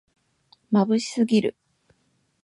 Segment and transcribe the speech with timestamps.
[0.71, 1.55] まぶしすぎる